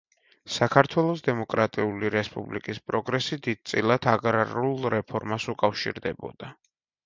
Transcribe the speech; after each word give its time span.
საქართველოს 0.51 1.21
დემოკრატიული 1.27 2.09
რესპუბლიკის 2.15 2.81
პროგრესი 2.89 3.41
დიდწილად 3.51 4.11
აგრარულ 4.15 4.91
რეფორმას 4.99 5.49
უკავშირდებოდა. 5.57 6.55